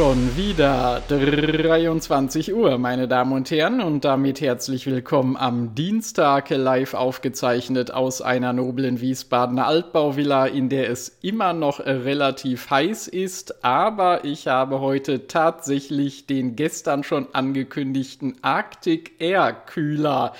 [0.00, 6.94] Schon wieder 23 Uhr, meine Damen und Herren, und damit herzlich willkommen am Dienstag live
[6.94, 14.24] aufgezeichnet aus einer noblen Wiesbadener Altbauvilla, in der es immer noch relativ heiß ist, aber
[14.24, 20.32] ich habe heute tatsächlich den gestern schon angekündigten Arctic Air Kühler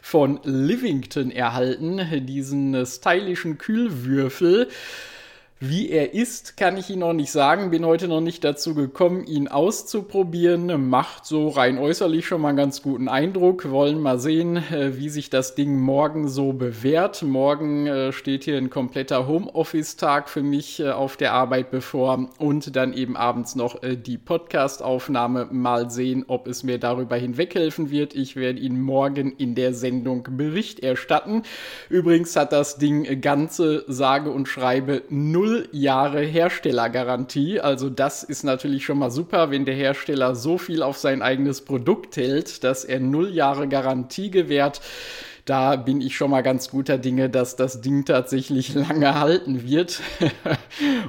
[0.00, 4.68] von Livington erhalten, diesen stylischen Kühlwürfel.
[5.60, 7.70] Wie er ist, kann ich Ihnen noch nicht sagen.
[7.70, 10.88] Bin heute noch nicht dazu gekommen, ihn auszuprobieren.
[10.88, 13.68] Macht so rein äußerlich schon mal einen ganz guten Eindruck.
[13.68, 17.24] Wollen mal sehen, äh, wie sich das Ding morgen so bewährt.
[17.24, 22.76] Morgen äh, steht hier ein kompletter Homeoffice-Tag für mich äh, auf der Arbeit bevor und
[22.76, 25.48] dann eben abends noch die Podcast-Aufnahme.
[25.50, 28.14] Mal sehen, ob es mir darüber hinweghelfen wird.
[28.14, 31.42] Ich werde Ihnen morgen in der Sendung Bericht erstatten.
[31.88, 37.60] Übrigens hat das Ding ganze sage und schreibe null null Jahre Herstellergarantie.
[37.60, 41.62] Also das ist natürlich schon mal super, wenn der Hersteller so viel auf sein eigenes
[41.62, 44.80] Produkt hält, dass er null Jahre Garantie gewährt
[45.48, 50.02] da bin ich schon mal ganz guter Dinge, dass das Ding tatsächlich lange halten wird.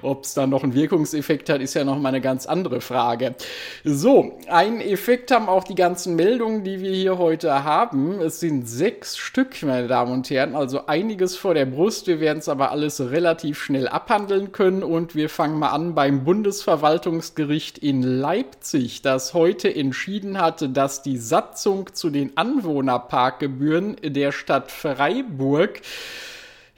[0.01, 3.35] Ob es da noch einen Wirkungseffekt hat, ist ja noch mal eine ganz andere Frage.
[3.83, 8.21] So, einen Effekt haben auch die ganzen Meldungen, die wir hier heute haben.
[8.21, 12.07] Es sind sechs Stück, meine Damen und Herren, also einiges vor der Brust.
[12.07, 16.23] Wir werden es aber alles relativ schnell abhandeln können und wir fangen mal an beim
[16.23, 24.33] Bundesverwaltungsgericht in Leipzig, das heute entschieden hatte, dass die Satzung zu den Anwohnerparkgebühren der der
[24.33, 25.81] Stadt Freiburg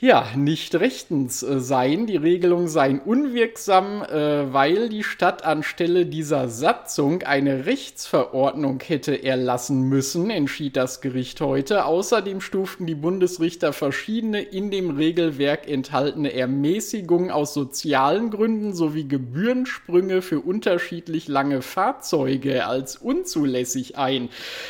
[0.02, 2.08] ja, nicht rechtens äh, seien.
[2.08, 9.84] Die Regelungen seien unwirksam, äh, weil die Stadt anstelle dieser Satzung eine Rechtsverordnung hätte erlassen
[9.84, 11.86] müssen, entschied das Gericht heute.
[11.86, 20.24] Außerdem stuften die Bundesrichter verschiedene in dem Regelwerk enthaltene Ermäßigungen aus sozialen Gründen sowie Gebührensprünge
[20.24, 24.30] für unterschiedlich lange Fahrzeuge als unzulässig ein.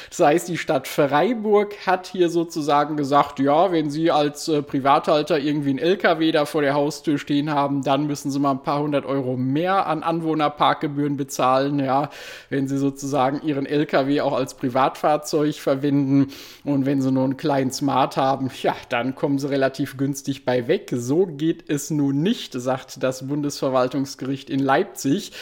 [0.09, 5.20] Das heißt, die Stadt Freiburg hat hier sozusagen gesagt, ja, wenn Sie als äh, Privathalter
[5.21, 8.63] Haushalte irgendwie einen LKW da vor der Haustür stehen haben, dann müssen sie mal ein
[8.63, 12.09] paar hundert Euro mehr an Anwohnerparkgebühren bezahlen, ja,
[12.49, 16.31] wenn sie sozusagen ihren LKW auch als Privatfahrzeug verwenden
[16.63, 20.67] und wenn sie nur einen kleinen Smart haben, ja, dann kommen sie relativ günstig bei
[20.67, 20.89] weg.
[20.93, 25.33] So geht es nun nicht, sagt das Bundesverwaltungsgericht in Leipzig.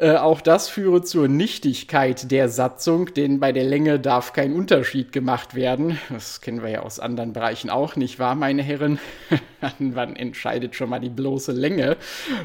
[0.00, 5.12] Äh, auch das führe zur Nichtigkeit der Satzung, denn bei der Länge darf kein Unterschied
[5.12, 5.98] gemacht werden.
[6.08, 8.98] Das kennen wir ja aus anderen Bereichen auch nicht wahr, meine Herren?
[9.78, 11.98] Wann entscheidet schon mal die bloße Länge,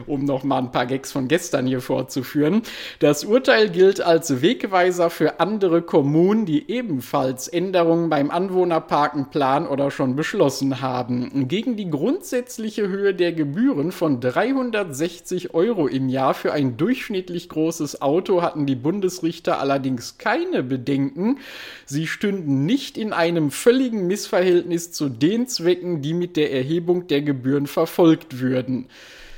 [0.06, 2.62] um noch mal ein paar Gags von gestern hier vorzuführen.
[3.00, 9.92] Das Urteil gilt als Wegweiser für andere Kommunen, die ebenfalls Änderungen beim Anwohnerparken planen oder
[9.92, 11.48] schon beschlossen haben.
[11.48, 17.50] Gegen die grundsätzliche Höhe der Gebühren von 360 Euro im Jahr für ein durchschnittlich ähnlich
[17.50, 21.38] großes Auto hatten die Bundesrichter allerdings keine Bedenken.
[21.86, 27.22] Sie stünden nicht in einem völligen Missverhältnis zu den Zwecken, die mit der Erhebung der
[27.22, 28.88] Gebühren verfolgt würden.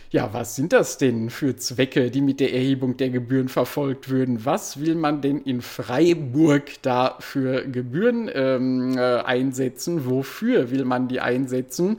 [0.10, 4.46] Ja, was sind das denn für Zwecke, die mit der Erhebung der Gebühren verfolgt würden?
[4.46, 10.06] Was will man denn in Freiburg da für Gebühren ähm, äh, einsetzen?
[10.06, 11.98] Wofür will man die einsetzen?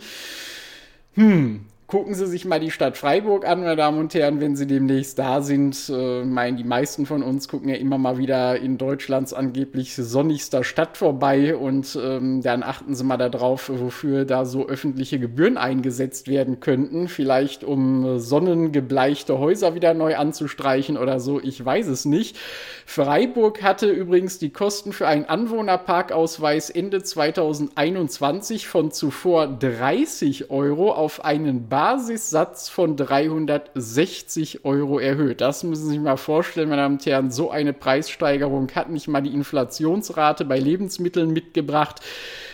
[1.14, 4.66] Hm, gucken Sie sich mal die Stadt Freiburg an, meine Damen und Herren, wenn Sie
[4.66, 5.88] demnächst da sind.
[5.88, 10.64] Äh, meinen die meisten von uns gucken ja immer mal wieder in Deutschlands angeblich sonnigster
[10.64, 16.28] Stadt vorbei und ähm, dann achten Sie mal darauf, wofür da so öffentliche Gebühren eingesetzt
[16.28, 17.08] werden könnten.
[17.08, 22.36] Vielleicht um sonnengebleichte Häuser wieder neu anzustreichen oder so, ich weiß es nicht.
[22.84, 31.24] Freiburg hatte übrigens die Kosten für einen Anwohnerparkausweis Ende 2021 von zuvor 30 Euro auf
[31.24, 35.40] einen Basissatz von 360 Euro erhöht.
[35.40, 37.30] Das müssen Sie sich mal vorstellen, meine Damen und Herren.
[37.30, 42.00] So eine Preissteigerung hat nicht mal die Inflationsrate bei Lebensmitteln mitgebracht.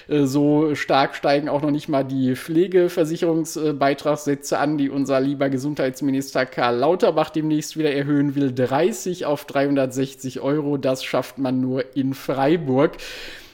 [0.09, 6.45] Äh, so stark steigen auch noch nicht mal die Pflegeversicherungsbeitragssätze an, die unser lieber Gesundheitsminister
[6.45, 8.53] Karl Lauterbach demnächst wieder erhöhen will.
[8.53, 12.99] 30 auf 360 Euro, das schafft man nur in Freiburg.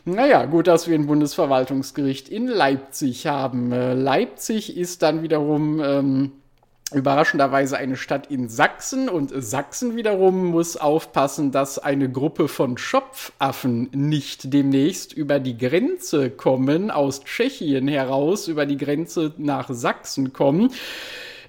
[0.05, 3.70] Naja, gut, dass wir ein Bundesverwaltungsgericht in Leipzig haben.
[3.73, 6.32] Äh, Leipzig ist dann wiederum ähm,
[6.93, 13.91] überraschenderweise eine Stadt in Sachsen und Sachsen wiederum muss aufpassen, dass eine Gruppe von Schopfaffen
[13.93, 20.73] nicht demnächst über die Grenze kommen, aus Tschechien heraus über die Grenze nach Sachsen kommen.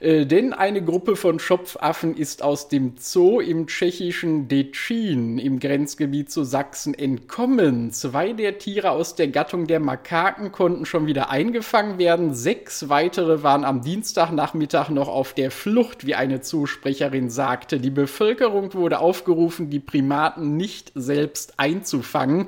[0.01, 6.31] Äh, denn eine Gruppe von Schopfaffen ist aus dem Zoo im tschechischen Decin im Grenzgebiet
[6.31, 7.91] zu Sachsen entkommen.
[7.91, 12.33] Zwei der Tiere aus der Gattung der Makaken konnten schon wieder eingefangen werden.
[12.33, 17.79] Sechs weitere waren am Dienstagnachmittag noch auf der Flucht, wie eine Zusprecherin sagte.
[17.79, 22.47] Die Bevölkerung wurde aufgerufen, die Primaten nicht selbst einzufangen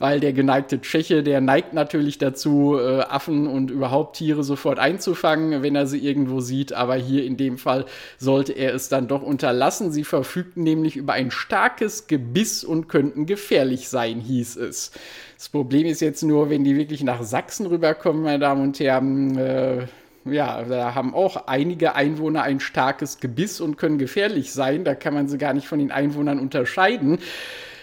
[0.00, 5.62] weil der geneigte Tscheche, der neigt natürlich dazu, äh, Affen und überhaupt Tiere sofort einzufangen,
[5.62, 6.72] wenn er sie irgendwo sieht.
[6.72, 7.84] Aber hier in dem Fall
[8.18, 9.92] sollte er es dann doch unterlassen.
[9.92, 14.90] Sie verfügten nämlich über ein starkes Gebiss und könnten gefährlich sein, hieß es.
[15.36, 19.36] Das Problem ist jetzt nur, wenn die wirklich nach Sachsen rüberkommen, meine Damen und Herren,
[19.36, 19.86] äh,
[20.24, 24.84] ja, da haben auch einige Einwohner ein starkes Gebiss und können gefährlich sein.
[24.84, 27.18] Da kann man sie gar nicht von den Einwohnern unterscheiden.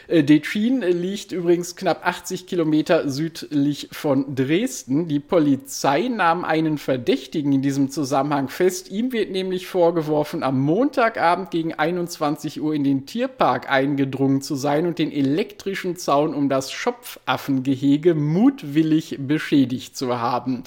[0.07, 5.07] Äh, Detschin liegt übrigens knapp 80 Kilometer südlich von Dresden.
[5.07, 8.89] Die Polizei nahm einen Verdächtigen in diesem Zusammenhang fest.
[8.89, 14.87] Ihm wird nämlich vorgeworfen, am Montagabend gegen 21 Uhr in den Tierpark eingedrungen zu sein
[14.87, 20.63] und den elektrischen Zaun um das Schopfaffengehege mutwillig beschädigt zu haben.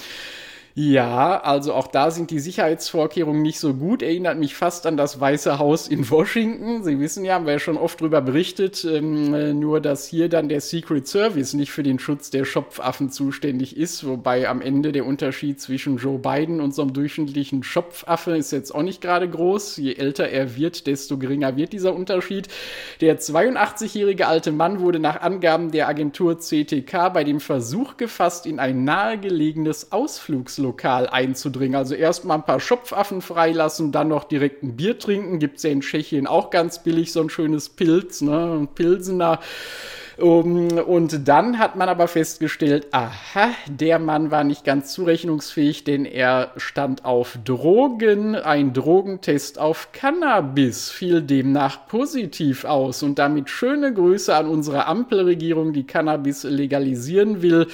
[0.74, 4.02] Ja, also auch da sind die Sicherheitsvorkehrungen nicht so gut.
[4.02, 6.84] Erinnert mich fast an das Weiße Haus in Washington.
[6.84, 10.28] Sie wissen ja, haben wir ja schon oft drüber berichtet, ähm, äh, nur dass hier
[10.28, 14.92] dann der Secret Service nicht für den Schutz der Schopfaffen zuständig ist, wobei am Ende
[14.92, 19.28] der Unterschied zwischen Joe Biden und so einem durchschnittlichen Schopfaffe ist jetzt auch nicht gerade
[19.28, 19.76] groß.
[19.78, 22.46] Je älter er wird, desto geringer wird dieser Unterschied.
[23.00, 28.60] Der 82-jährige alte Mann wurde nach Angaben der Agentur CTK bei dem Versuch gefasst, in
[28.60, 31.76] ein nahegelegenes Ausflugs Lokal einzudringen.
[31.76, 35.38] Also erstmal ein paar Schopfaffen freilassen, dann noch direkt ein Bier trinken.
[35.38, 38.58] Gibt es ja in Tschechien auch ganz billig so ein schönes Pilz, ne?
[38.60, 39.40] Ein Pilsener.
[40.20, 46.04] Um, und dann hat man aber festgestellt, aha, der Mann war nicht ganz zurechnungsfähig, denn
[46.04, 48.36] er stand auf Drogen.
[48.36, 53.02] Ein Drogentest auf Cannabis fiel demnach positiv aus.
[53.02, 57.66] Und damit schöne Grüße an unsere Ampelregierung, die Cannabis legalisieren will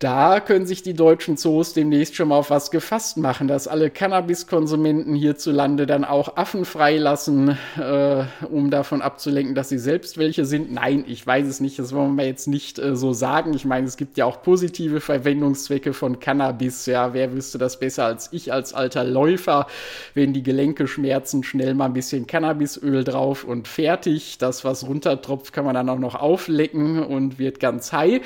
[0.00, 3.90] da können sich die deutschen Zoos demnächst schon mal auf was gefasst machen, dass alle
[3.90, 10.72] Cannabiskonsumenten hierzulande dann auch Affen freilassen, äh, um davon abzulenken, dass sie selbst welche sind.
[10.72, 13.54] Nein, ich weiß es nicht, das wollen wir jetzt nicht äh, so sagen.
[13.54, 16.86] Ich meine, es gibt ja auch positive Verwendungszwecke von Cannabis.
[16.86, 19.68] Ja, wer wüsste das besser als ich als alter Läufer,
[20.12, 24.38] wenn die Gelenke schmerzen, schnell mal ein bisschen Cannabisöl drauf und fertig.
[24.38, 28.20] Das, was runtertropft, kann man dann auch noch auflecken und wird ganz high.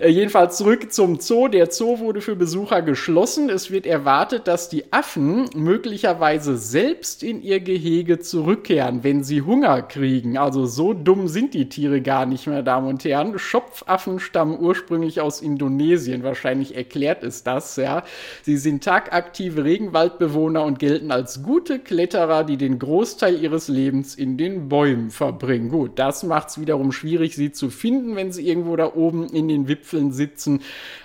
[0.00, 1.48] Äh, jedenfalls zurück zum Zoo.
[1.48, 3.50] Der Zoo wurde für Besucher geschlossen.
[3.50, 9.82] Es wird erwartet, dass die Affen möglicherweise selbst in ihr Gehege zurückkehren, wenn sie Hunger
[9.82, 10.38] kriegen.
[10.38, 13.38] Also so dumm sind die Tiere gar nicht, meine Damen und Herren.
[13.38, 16.22] Schopfaffen stammen ursprünglich aus Indonesien.
[16.22, 18.04] Wahrscheinlich erklärt es das, ja.
[18.42, 24.36] Sie sind tagaktive Regenwaldbewohner und gelten als gute Kletterer, die den Großteil ihres Lebens in
[24.36, 25.68] den Bäumen verbringen.
[25.68, 29.48] Gut, das macht es wiederum schwierig, sie zu finden, wenn sie irgendwo da oben in
[29.48, 30.60] den Wipfeln sitzen.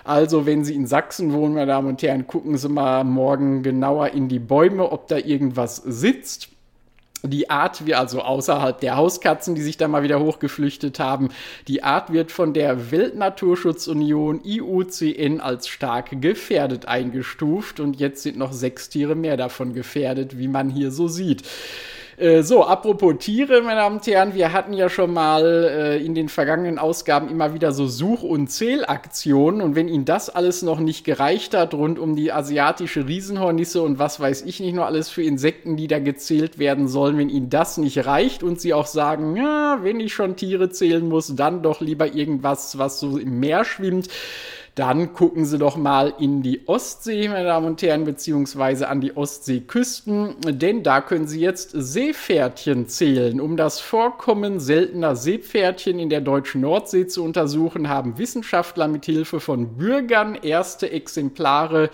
[0.08, 4.08] Also, wenn Sie in Sachsen wohnen, meine Damen und Herren, gucken Sie mal morgen genauer
[4.12, 6.48] in die Bäume, ob da irgendwas sitzt
[7.22, 11.30] die Art, wie also außerhalb der Hauskatzen, die sich da mal wieder hochgeflüchtet haben,
[11.66, 18.52] die Art wird von der Weltnaturschutzunion IUCN als stark gefährdet eingestuft und jetzt sind noch
[18.52, 21.42] sechs Tiere mehr davon gefährdet, wie man hier so sieht.
[22.18, 26.16] Äh, so, apropos Tiere, meine Damen und Herren, wir hatten ja schon mal äh, in
[26.16, 29.62] den vergangenen Ausgaben immer wieder so Such- und Zählaktionen.
[29.62, 34.00] Und wenn Ihnen das alles noch nicht gereicht hat, rund um die asiatische Riesenhornisse und
[34.00, 37.50] was weiß ich nicht noch alles für Insekten, die da gezählt werden sollen, wenn Ihnen
[37.50, 41.62] das nicht reicht und Sie auch sagen, ja, wenn ich schon Tiere zählen muss, dann
[41.62, 44.08] doch lieber irgendwas, was so im Meer schwimmt,
[44.78, 49.16] dann gucken Sie doch mal in die Ostsee, meine Damen und Herren, beziehungsweise an die
[49.16, 53.40] Ostseeküsten, denn da können Sie jetzt Seepferdchen zählen.
[53.40, 59.40] Um das Vorkommen seltener Seepferdchen in der deutschen Nordsee zu untersuchen, haben Wissenschaftler mit Hilfe
[59.40, 61.90] von Bürgern erste Exemplare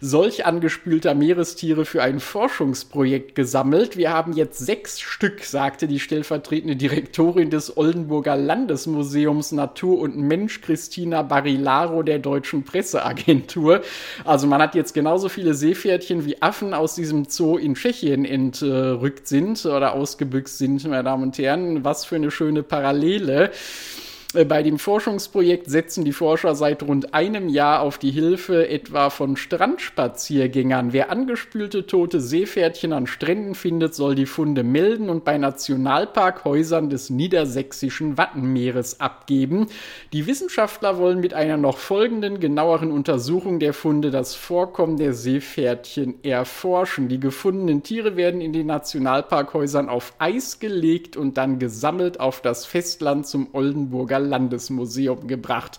[0.00, 3.96] solch angespülter Meerestiere für ein Forschungsprojekt gesammelt.
[3.96, 10.62] Wir haben jetzt sechs Stück, sagte die stellvertretende Direktorin des Oldenburger Landesmuseums Natur und Mensch,
[10.62, 13.82] Christina Barilaro, der deutschen Presseagentur.
[14.24, 19.28] Also man hat jetzt genauso viele Seepferdchen wie Affen aus diesem Zoo in Tschechien entrückt
[19.28, 21.84] sind oder ausgebüxt sind, meine Damen und Herren.
[21.84, 23.50] Was für eine schöne Parallele.
[24.34, 29.10] Äh, bei dem Forschungsprojekt setzen die Forscher seit rund einem Jahr auf die Hilfe etwa
[29.10, 30.92] von Strandspaziergängern.
[30.92, 37.10] Wer angespülte tote Seepferdchen an Stränden findet, soll die Funde melden und bei Nationalparkhäusern des
[37.10, 39.68] niedersächsischen Wattenmeeres abgeben.
[40.12, 46.22] Die Wissenschaftler wollen mit einer noch folgenden genaueren Untersuchung der Funde das Vorkommen der Seepferdchen
[46.24, 47.08] erforschen.
[47.08, 52.66] Die gefundenen Tiere werden in den Nationalparkhäusern auf Eis gelegt und dann gesammelt auf das
[52.66, 55.78] Festland zum Oldenburger Landesmuseum gebracht.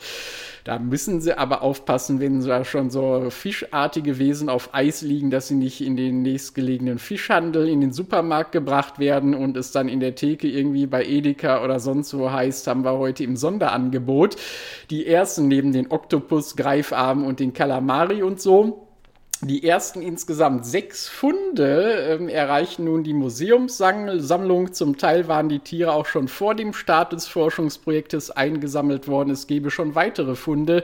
[0.66, 5.48] Da müssen sie aber aufpassen, wenn da schon so fischartige Wesen auf Eis liegen, dass
[5.48, 10.00] sie nicht in den nächstgelegenen Fischhandel, in den Supermarkt gebracht werden und es dann in
[10.00, 14.38] der Theke irgendwie bei Edeka oder sonst wo heißt, haben wir heute im Sonderangebot.
[14.90, 18.85] Die ersten neben den Oktopus, Greifarmen und den Kalamari und so.
[19.42, 24.72] Die ersten insgesamt sechs Funde ähm, erreichen nun die Museumssammlung.
[24.74, 29.32] Zum Teil waren die Tiere auch schon vor dem Start des Forschungsprojektes eingesammelt worden.
[29.32, 30.84] Es gebe schon weitere Funde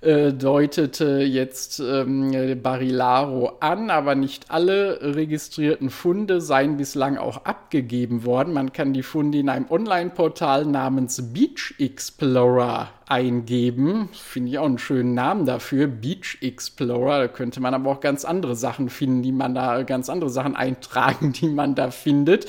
[0.00, 8.24] äh, deutete jetzt ähm, Barilaro an, aber nicht alle registrierten Funde seien bislang auch abgegeben
[8.24, 8.52] worden.
[8.52, 14.08] Man kann die Funde in einem Online-Portal namens Beach Explorer eingeben.
[14.12, 17.20] Finde ich auch einen schönen Namen dafür, Beach Explorer.
[17.20, 20.56] Da könnte man aber auch ganz andere Sachen finden, die man da, ganz andere Sachen
[20.56, 22.46] eintragen, die man da findet.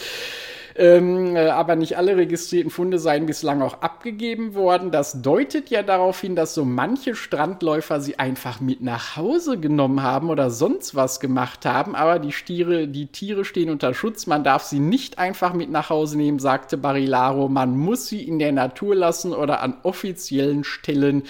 [0.79, 4.91] Ähm, äh, aber nicht alle registrierten Funde seien bislang auch abgegeben worden.
[4.91, 10.01] Das deutet ja darauf hin, dass so manche Strandläufer sie einfach mit nach Hause genommen
[10.01, 11.95] haben oder sonst was gemacht haben.
[11.95, 14.25] Aber die Stiere, die Tiere stehen unter Schutz.
[14.25, 17.49] Man darf sie nicht einfach mit nach Hause nehmen, sagte Barilaro.
[17.49, 21.23] Man muss sie in der Natur lassen oder an offiziellen Stellen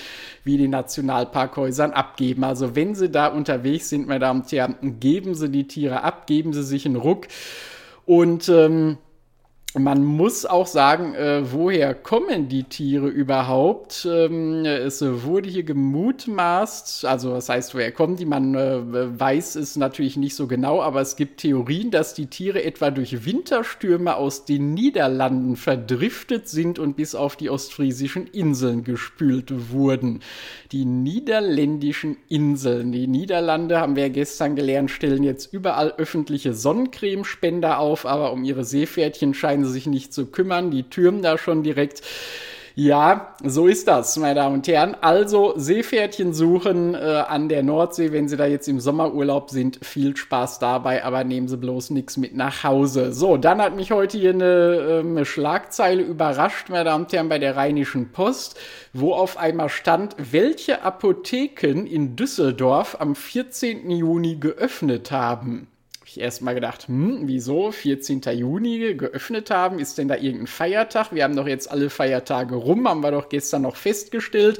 [0.43, 2.43] wie den Nationalparkhäusern abgeben.
[2.43, 6.27] Also wenn sie da unterwegs sind, meine Damen und Herren, geben sie die Tiere ab,
[6.27, 7.25] geben sie sich einen Ruck.
[8.05, 8.99] Und ähm,
[9.77, 14.07] man muss auch sagen, äh, woher kommen die Tiere überhaupt?
[14.09, 18.25] Ähm, es wurde hier gemutmaßt, also was heißt, woher kommen die?
[18.25, 22.63] Man äh, weiß es natürlich nicht so genau, aber es gibt Theorien, dass die Tiere
[22.63, 29.71] etwa durch Winterstürme aus den Niederlanden verdriftet sind und bis auf die ostfriesischen Inseln gespült
[29.71, 30.21] wurden.
[30.71, 37.77] Die niederländischen Inseln, die Niederlande, haben wir ja gestern gelernt, stellen jetzt überall öffentliche Sonnencremespender
[37.77, 40.71] auf, aber um ihre Seepferdchen scheinen scheinen sich nicht zu kümmern.
[40.71, 42.01] Die türmen da schon direkt.
[42.75, 44.95] Ja, so ist das, meine Damen und Herren.
[45.01, 46.97] Also Seepferdchen suchen äh,
[47.27, 49.79] an der Nordsee, wenn Sie da jetzt im Sommerurlaub sind.
[49.83, 53.11] Viel Spaß dabei, aber nehmen Sie bloß nichts mit nach Hause.
[53.11, 57.39] So, dann hat mich heute hier eine, ähm, Schlagzeile überrascht, meine Damen und Herren, bei
[57.39, 58.57] der Rheinischen Post,
[58.93, 63.91] wo auf einmal stand, welche Apotheken in Düsseldorf am 14.
[63.91, 65.67] Juni geöffnet haben
[66.19, 68.21] ich erst mal gedacht, hm, wieso 14.
[68.33, 69.79] Juni geöffnet haben?
[69.79, 71.13] Ist denn da irgendein Feiertag?
[71.13, 74.59] Wir haben doch jetzt alle Feiertage rum, haben wir doch gestern noch festgestellt.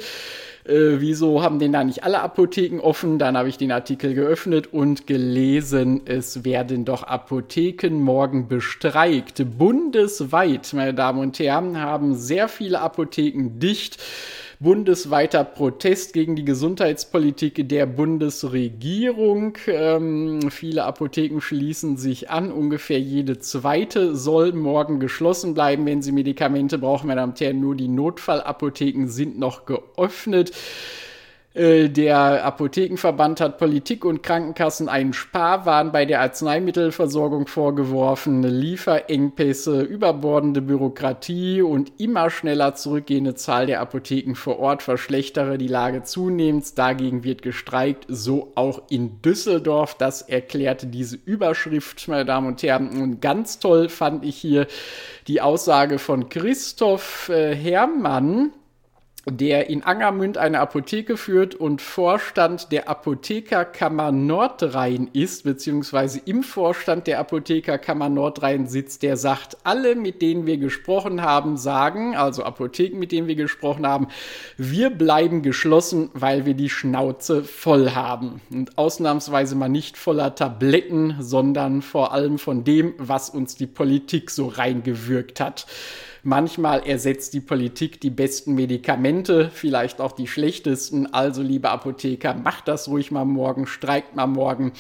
[0.66, 3.20] Äh, wieso haben denn da nicht alle Apotheken offen?
[3.20, 9.44] Dann habe ich den Artikel geöffnet und gelesen, es werden doch Apotheken morgen bestreikt.
[9.58, 13.98] Bundesweit, meine Damen und Herren, haben sehr viele Apotheken dicht
[14.60, 19.58] bundesweiter Protest gegen die Gesundheitspolitik der Bundesregierung.
[19.68, 22.52] Ähm, viele Apotheken schließen sich an.
[22.52, 27.08] Ungefähr jede zweite soll morgen geschlossen bleiben, wenn sie Medikamente brauchen.
[27.08, 30.52] Meine Damen und Herren, nur die Notfallapotheken sind noch geöffnet.
[31.60, 40.62] Äh, der Apothekenverband hat Politik und Krankenkassen einen Sparwahn bei der Arzneimittelversorgung vorgeworfen, Lieferengpässe, überbordende
[40.62, 46.78] Bürokratie und immer schneller zurückgehende Zahl der Apotheken vor Ort verschlechtere die Lage zunehmend.
[46.78, 49.96] Dagegen wird gestreikt, so auch in Düsseldorf.
[49.96, 53.02] Das erklärte diese Überschrift, meine Damen und Herren.
[53.02, 54.66] Und ganz toll fand ich hier
[55.28, 58.54] die Aussage von Christoph äh, Herrmann
[59.32, 67.08] der in Angermünd eine Apotheke führt und Vorstand der Apothekerkammer Nordrhein ist, beziehungsweise im Vorstand
[67.08, 72.98] der Apothekerkammer Nordrhein sitzt, der sagt, alle, mit denen wir gesprochen haben, sagen, also Apotheken,
[72.98, 74.08] mit denen wir gesprochen haben,
[74.58, 78.42] wir bleiben geschlossen, weil wir die Schnauze voll haben.
[78.52, 84.32] Und ausnahmsweise mal nicht voller Tabletten, sondern vor allem von dem, was uns die Politik
[84.32, 85.66] so reingewürgt hat.
[86.24, 91.14] Manchmal ersetzt die Politik die besten Medikamente, vielleicht auch die schlechtesten.
[91.14, 94.74] Also, liebe Apotheker, macht das ruhig mal morgen, streikt mal morgen.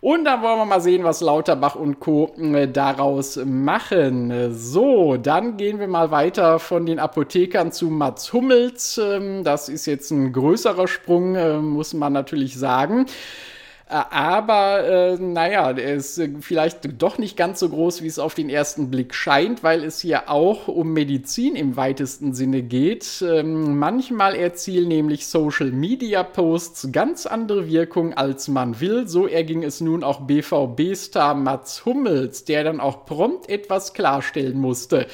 [0.00, 2.34] Und dann wollen wir mal sehen, was Lauterbach und Co.
[2.38, 4.54] Äh, daraus machen.
[4.54, 8.98] So, dann gehen wir mal weiter von den Apothekern zu Mats Hummels.
[8.98, 13.06] Ähm, das ist jetzt ein größerer Sprung, äh, muss man natürlich sagen.
[13.90, 18.34] Aber äh, naja, er ist äh, vielleicht doch nicht ganz so groß, wie es auf
[18.34, 23.22] den ersten Blick scheint, weil es hier auch um Medizin im weitesten Sinne geht.
[23.26, 29.08] Ähm, manchmal erzielen nämlich Social Media Posts ganz andere Wirkung, als man will.
[29.08, 35.06] So erging es nun auch BVB-Star Mats Hummels, der dann auch prompt etwas klarstellen musste.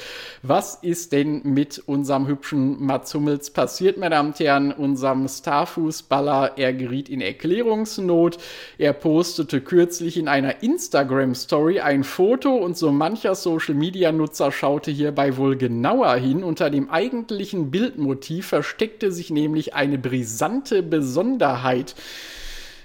[0.42, 4.73] Was ist denn mit unserem hübschen Mats Hummels passiert, meine Damen und Herren?
[4.73, 8.37] Unserem Starfußballer, er geriet in Erklärungsnot.
[8.78, 15.56] Er postete kürzlich in einer Instagram-Story ein Foto und so mancher Social-Media-Nutzer schaute hierbei wohl
[15.56, 16.44] genauer hin.
[16.44, 21.94] Unter dem eigentlichen Bildmotiv versteckte sich nämlich eine brisante Besonderheit.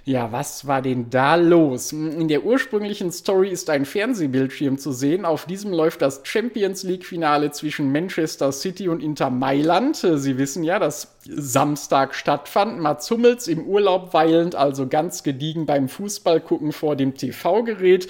[0.03, 1.91] Ja, was war denn da los?
[1.91, 5.25] In der ursprünglichen Story ist ein Fernsehbildschirm zu sehen.
[5.25, 9.97] Auf diesem läuft das Champions League-Finale zwischen Manchester City und Inter Mailand.
[9.97, 12.79] Sie wissen ja, dass Samstag stattfand.
[12.79, 18.07] Mats Hummels im Urlaub weilend, also ganz gediegen beim Fußballgucken vor dem TV-Gerät.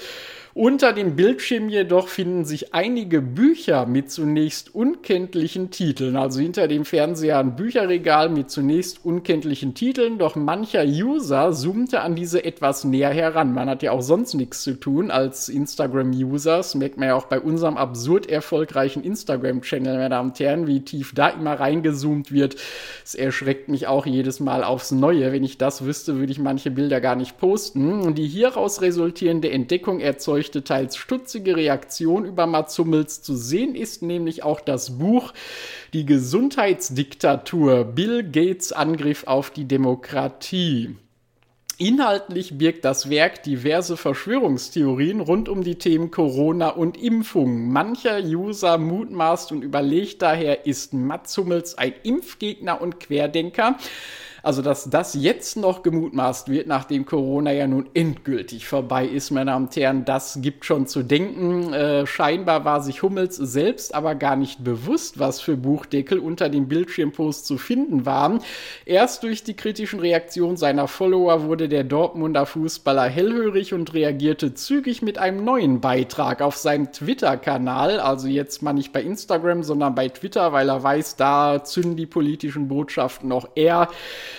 [0.54, 6.14] Unter dem Bildschirm jedoch finden sich einige Bücher mit zunächst unkenntlichen Titeln.
[6.14, 10.18] Also hinter dem Fernseher ein Bücherregal mit zunächst unkenntlichen Titeln.
[10.18, 13.54] Doch mancher User zoomte an diese etwas näher heran.
[13.54, 16.58] Man hat ja auch sonst nichts zu tun als Instagram-User.
[16.58, 20.84] Das merkt man ja auch bei unserem absurd erfolgreichen Instagram-Channel, meine Damen und Herren, wie
[20.84, 22.56] tief da immer reingezoomt wird.
[23.02, 25.32] Es erschreckt mich auch jedes Mal aufs Neue.
[25.32, 28.14] Wenn ich das wüsste, würde ich manche Bilder gar nicht posten.
[28.14, 34.02] Die hieraus resultierende Entdeckung erzeugt feuchte, teils stutzige Reaktion über Mats Hummels zu sehen ist,
[34.02, 35.32] nämlich auch das Buch
[35.92, 40.96] Die Gesundheitsdiktatur, Bill Gates Angriff auf die Demokratie.
[41.78, 47.70] Inhaltlich birgt das Werk diverse Verschwörungstheorien rund um die Themen Corona und Impfung.
[47.70, 53.78] Mancher User mutmaßt und überlegt daher, ist Mats Hummels ein Impfgegner und Querdenker?
[54.42, 59.52] Also, dass das jetzt noch gemutmaßt wird, nachdem Corona ja nun endgültig vorbei ist, meine
[59.52, 61.72] Damen und Herren, das gibt schon zu denken.
[61.72, 66.66] Äh, scheinbar war sich Hummels selbst aber gar nicht bewusst, was für Buchdeckel unter dem
[66.66, 68.40] Bildschirmpost zu finden waren.
[68.84, 75.02] Erst durch die kritischen Reaktionen seiner Follower wurde der Dortmunder Fußballer hellhörig und reagierte zügig
[75.02, 78.00] mit einem neuen Beitrag auf seinem Twitter-Kanal.
[78.00, 82.06] Also jetzt mal nicht bei Instagram, sondern bei Twitter, weil er weiß, da zünden die
[82.06, 83.88] politischen Botschaften auch eher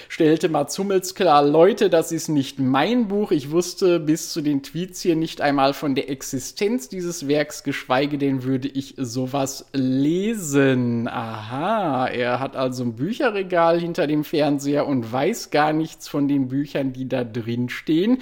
[0.09, 3.31] stellte Mats Hummels klar, Leute, das ist nicht mein Buch.
[3.31, 8.17] Ich wusste bis zu den Tweets hier nicht einmal von der Existenz dieses Werks, geschweige
[8.17, 11.07] denn würde ich sowas lesen.
[11.07, 16.47] Aha, er hat also ein Bücherregal hinter dem Fernseher und weiß gar nichts von den
[16.47, 18.19] Büchern, die da drin stehen.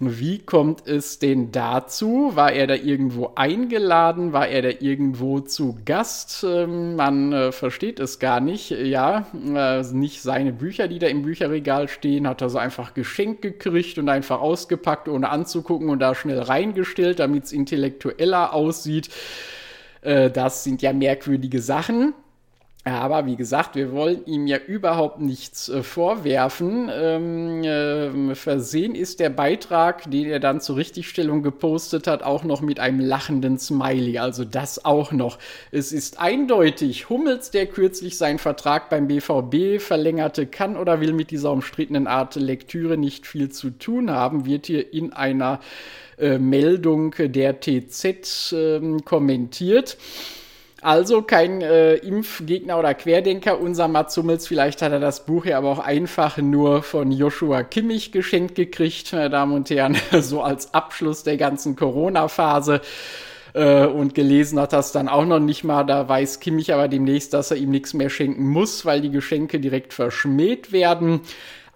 [0.00, 2.30] Wie kommt es denn dazu?
[2.36, 4.32] War er da irgendwo eingeladen?
[4.32, 6.44] War er da irgendwo zu Gast?
[6.48, 8.70] Ähm, man äh, versteht es gar nicht.
[8.70, 13.42] Ja, äh, nicht seine Bücher, die da im Bücherregal stehen, hat er so einfach geschenkt
[13.42, 19.08] gekriegt und einfach ausgepackt, ohne anzugucken und da schnell reingestellt, damit es intellektueller aussieht.
[20.02, 22.14] Äh, das sind ja merkwürdige Sachen.
[22.94, 26.90] Aber wie gesagt, wir wollen ihm ja überhaupt nichts äh, vorwerfen.
[26.92, 32.60] Ähm, äh, versehen ist der Beitrag, den er dann zur Richtigstellung gepostet hat, auch noch
[32.60, 34.18] mit einem lachenden Smiley.
[34.18, 35.38] Also das auch noch.
[35.70, 41.30] Es ist eindeutig, Hummels, der kürzlich seinen Vertrag beim BVB verlängerte, kann oder will mit
[41.30, 45.60] dieser umstrittenen Art Lektüre nicht viel zu tun haben, wird hier in einer
[46.18, 49.96] äh, Meldung der TZ ähm, kommentiert.
[50.80, 54.46] Also kein äh, Impfgegner oder Querdenker, unser Mats Hummels.
[54.46, 59.12] Vielleicht hat er das Buch ja aber auch einfach nur von Joshua Kimmich geschenkt gekriegt,
[59.12, 62.80] meine Damen und Herren, so als Abschluss der ganzen Corona-Phase.
[63.54, 65.82] Äh, und gelesen hat das dann auch noch nicht mal.
[65.82, 69.58] Da weiß Kimmich aber demnächst, dass er ihm nichts mehr schenken muss, weil die Geschenke
[69.58, 71.22] direkt verschmäht werden.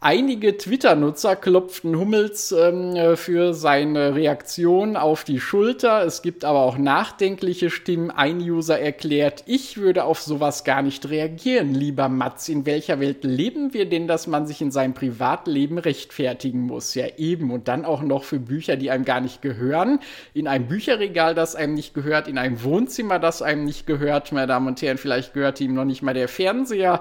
[0.05, 6.05] Einige Twitter-Nutzer klopften Hummels ähm, äh, für seine Reaktion auf die Schulter.
[6.05, 8.11] Es gibt aber auch nachdenkliche Stimmen.
[8.11, 12.49] Ein User erklärt, ich würde auf sowas gar nicht reagieren, lieber Mats.
[12.49, 16.97] In welcher Welt leben wir denn, dass man sich in seinem Privatleben rechtfertigen muss?
[16.97, 17.53] Ja, eben.
[17.53, 20.01] Und dann auch noch für Bücher, die einem gar nicht gehören.
[20.35, 22.27] In einem Bücherregal, das einem nicht gehört.
[22.27, 24.33] In einem Wohnzimmer, das einem nicht gehört.
[24.33, 27.01] Meine Damen und Herren, vielleicht gehört ihm noch nicht mal der Fernseher.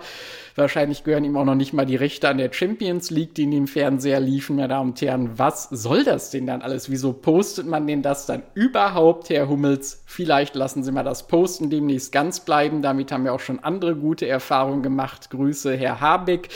[0.56, 3.52] Wahrscheinlich gehören ihm auch noch nicht mal die Rechte an der Champions League, die in
[3.52, 5.38] dem Fernseher liefen, meine Damen und Herren.
[5.38, 6.90] Was soll das denn dann alles?
[6.90, 10.04] Wieso postet man denn das dann überhaupt, Herr Hummels?
[10.06, 12.82] Vielleicht lassen Sie mal das Posten demnächst ganz bleiben.
[12.82, 15.30] Damit haben wir auch schon andere gute Erfahrungen gemacht.
[15.30, 16.50] Grüße, Herr Habeck.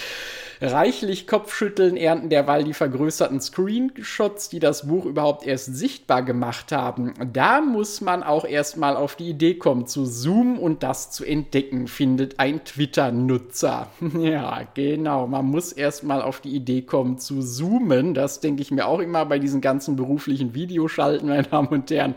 [0.72, 7.14] Reichlich Kopfschütteln ernten derweil die vergrößerten Screenshots, die das Buch überhaupt erst sichtbar gemacht haben.
[7.34, 11.88] Da muss man auch erstmal auf die Idee kommen, zu zoomen und das zu entdecken,
[11.88, 13.88] findet ein Twitter-Nutzer.
[14.20, 15.28] ja, genau.
[15.28, 18.14] Man muss erstmal auf die Idee kommen, zu zoomen.
[18.14, 22.16] Das denke ich mir auch immer bei diesen ganzen beruflichen Videoschalten, meine Damen und Herren.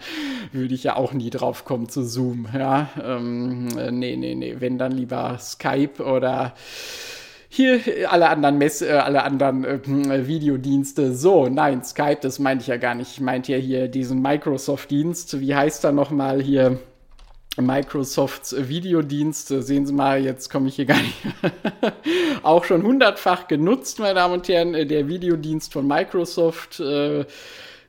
[0.52, 2.48] Würde ich ja auch nie drauf kommen, zu zoomen.
[2.54, 4.56] Ja, ähm, äh, nee, nee, nee.
[4.58, 6.54] Wenn dann lieber Skype oder
[7.48, 7.80] hier
[8.10, 11.14] alle anderen Mess, äh, alle anderen äh, Videodienste.
[11.14, 13.12] So, nein, Skype, das meinte ich ja gar nicht.
[13.12, 15.40] Ich meinte ja hier diesen Microsoft-Dienst.
[15.40, 16.78] Wie heißt er nochmal hier?
[17.60, 19.48] Microsofts Videodienst.
[19.48, 21.16] Sehen Sie mal, jetzt komme ich hier gar nicht.
[22.42, 26.78] auch schon hundertfach genutzt, meine Damen und Herren, der Videodienst von Microsoft.
[26.80, 27.24] Äh,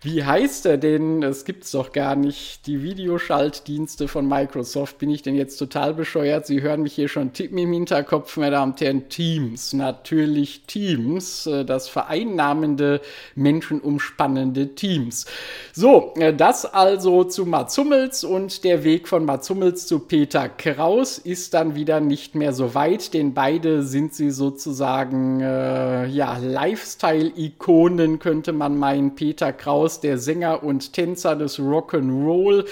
[0.02, 1.20] wie heißt er denn?
[1.20, 2.66] Das gibt's doch gar nicht.
[2.68, 4.98] Die Videoschaltdienste von Microsoft.
[4.98, 6.46] Bin ich denn jetzt total bescheuert?
[6.48, 9.10] Sie hören mich hier schon tippen im Hinterkopf, meine Damen und Herren.
[9.10, 9.74] Teams.
[9.74, 11.48] Natürlich Teams.
[11.48, 13.02] Äh, das vereinnahmende,
[13.36, 15.26] menschenumspannende Teams.
[15.74, 20.48] So, äh, das also zu Mats Hummels und der Weg von Mats Hummels zu Peter
[20.48, 26.38] Kraus ist dann wieder nicht mehr so weit, denn beide sind sie sozusagen, äh, ja,
[26.38, 29.16] Lifestyle-Ikonen, könnte man meinen.
[29.16, 32.66] Peter Kraus Strauss, der Sänger und Tänzer des Rock'n'Roll,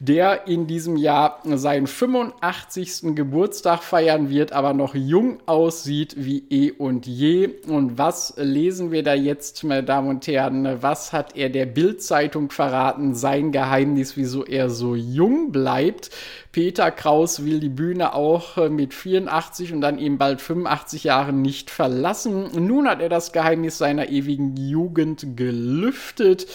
[0.00, 3.14] der in diesem Jahr seinen 85.
[3.14, 7.48] Geburtstag feiern wird, aber noch jung aussieht wie eh und je.
[7.66, 10.82] Und was lesen wir da jetzt, meine Damen und Herren?
[10.82, 13.14] Was hat er der Bild-Zeitung verraten?
[13.14, 16.10] Sein Geheimnis, wieso er so jung bleibt.
[16.52, 21.70] Peter Kraus will die Bühne auch mit 84 und dann eben bald 85 Jahren nicht
[21.70, 22.48] verlassen.
[22.66, 26.46] Nun hat er das Geheimnis seiner ewigen Jugend gelüftet.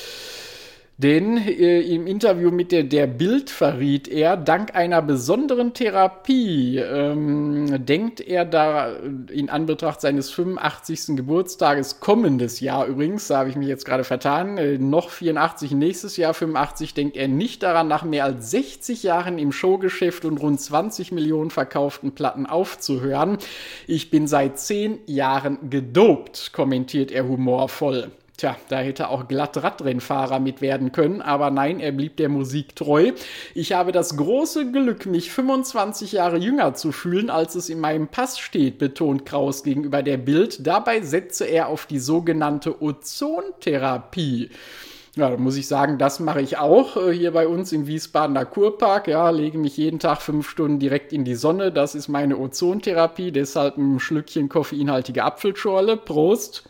[1.03, 7.85] Denn äh, im Interview mit der, der Bild verriet er, dank einer besonderen Therapie ähm,
[7.85, 8.93] denkt er da
[9.29, 11.17] in Anbetracht seines 85.
[11.17, 16.15] Geburtstages kommendes Jahr übrigens, da habe ich mich jetzt gerade vertan, äh, noch 84 nächstes
[16.15, 20.61] Jahr 85, denkt er nicht daran, nach mehr als 60 Jahren im Showgeschäft und rund
[20.61, 23.39] 20 Millionen verkauften Platten aufzuhören.
[23.87, 28.09] Ich bin seit 10 Jahren gedopt, kommentiert er humorvoll.
[28.35, 32.75] Tja, da hätte auch glatt Radrennfahrer mit werden können, aber nein, er blieb der Musik
[32.75, 33.11] treu.
[33.53, 38.07] Ich habe das große Glück, mich 25 Jahre jünger zu fühlen, als es in meinem
[38.07, 40.65] Pass steht, betont Kraus gegenüber der Bild.
[40.65, 44.49] Dabei setze er auf die sogenannte Ozontherapie.
[45.15, 48.45] Ja, da muss ich sagen, das mache ich auch äh, hier bei uns im Wiesbadener
[48.45, 49.07] Kurpark.
[49.07, 51.71] Ja, lege mich jeden Tag fünf Stunden direkt in die Sonne.
[51.71, 53.31] Das ist meine Ozontherapie.
[53.31, 55.97] Deshalb ein Schlückchen koffeinhaltige Apfelschorle.
[55.97, 56.67] Prost.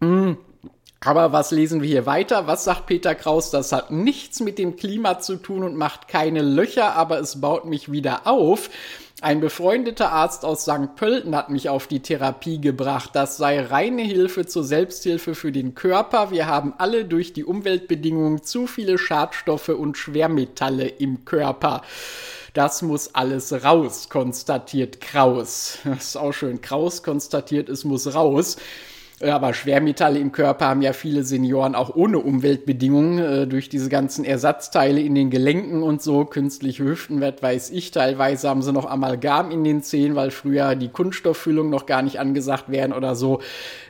[0.00, 0.32] Mm.
[1.00, 2.48] Aber was lesen wir hier weiter?
[2.48, 3.50] Was sagt Peter Kraus?
[3.52, 7.66] Das hat nichts mit dem Klima zu tun und macht keine Löcher, aber es baut
[7.66, 8.68] mich wieder auf.
[9.20, 10.94] Ein befreundeter Arzt aus St.
[10.96, 13.10] Pölten hat mich auf die Therapie gebracht.
[13.14, 16.30] Das sei reine Hilfe zur Selbsthilfe für den Körper.
[16.30, 21.82] Wir haben alle durch die Umweltbedingungen zu viele Schadstoffe und Schwermetalle im Körper.
[22.54, 25.78] Das muss alles raus, konstatiert Kraus.
[25.84, 26.60] Das ist auch schön.
[26.60, 28.56] Kraus konstatiert, es muss raus.
[29.20, 34.24] Aber Schwermetalle im Körper haben ja viele Senioren auch ohne Umweltbedingungen äh, durch diese ganzen
[34.24, 37.90] Ersatzteile in den Gelenken und so, künstliche Hüften, was weiß ich.
[37.90, 42.20] Teilweise haben sie noch Amalgam in den Zähnen, weil früher die Kunststofffüllung noch gar nicht
[42.20, 43.40] angesagt werden oder so.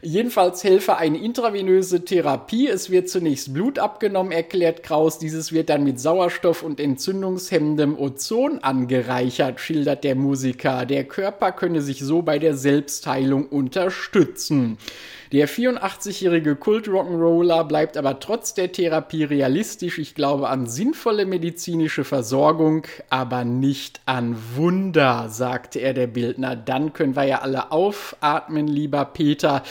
[0.01, 2.67] Jedenfalls helfe eine intravenöse Therapie.
[2.67, 5.19] Es wird zunächst Blut abgenommen, erklärt Kraus.
[5.19, 10.87] Dieses wird dann mit Sauerstoff und entzündungshemmendem Ozon angereichert, schildert der Musiker.
[10.87, 14.79] Der Körper könne sich so bei der Selbstheilung unterstützen.
[15.33, 19.99] Der 84-jährige Kult-Rock'n'Roller bleibt aber trotz der Therapie realistisch.
[19.99, 26.57] Ich glaube an sinnvolle medizinische Versorgung, aber nicht an Wunder, sagte er der Bildner.
[26.57, 29.63] Dann können wir ja alle aufatmen, lieber Peter.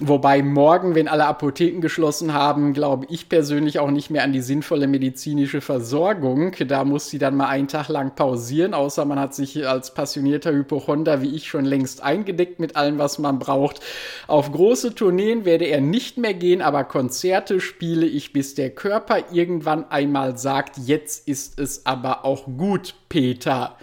[0.00, 4.40] Wobei morgen, wenn alle Apotheken geschlossen haben, glaube ich persönlich auch nicht mehr an die
[4.40, 6.52] sinnvolle medizinische Versorgung.
[6.66, 10.52] Da muss sie dann mal einen Tag lang pausieren, außer man hat sich als passionierter
[10.52, 13.80] Hypochonder wie ich schon längst eingedeckt mit allem, was man braucht.
[14.26, 19.32] Auf große Tourneen werde er nicht mehr gehen, aber Konzerte spiele ich, bis der Körper
[19.32, 23.76] irgendwann einmal sagt, jetzt ist es aber auch gut, Peter.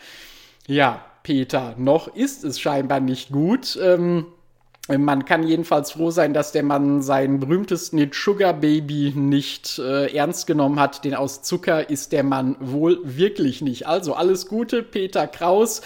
[0.68, 3.80] Ja, Peter, noch ist es scheinbar nicht gut.
[3.82, 4.26] Ähm,
[4.88, 10.12] man kann jedenfalls froh sein, dass der Mann seinen berühmtesten Hit Sugar Baby nicht äh,
[10.16, 13.86] ernst genommen hat, denn aus Zucker ist der Mann wohl wirklich nicht.
[13.86, 15.82] Also alles Gute, Peter Kraus,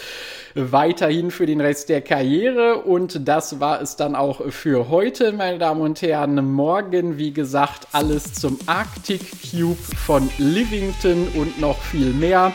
[0.54, 5.58] weiterhin für den Rest der Karriere und das war es dann auch für heute, meine
[5.58, 6.52] Damen und Herren.
[6.52, 12.52] Morgen, wie gesagt, alles zum Arctic Cube von Livington und noch viel mehr.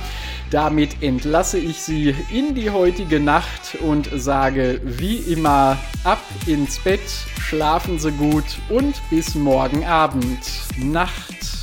[0.51, 6.99] Damit entlasse ich Sie in die heutige Nacht und sage wie immer ab ins Bett,
[7.39, 10.39] schlafen Sie gut und bis morgen Abend.
[10.77, 11.60] Nacht.